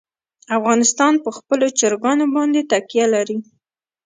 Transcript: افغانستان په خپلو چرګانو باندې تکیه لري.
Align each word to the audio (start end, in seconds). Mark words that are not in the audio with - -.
افغانستان 0.57 1.13
په 1.23 1.29
خپلو 1.37 1.67
چرګانو 1.79 2.25
باندې 2.35 2.61
تکیه 2.71 3.05
لري. 3.13 3.37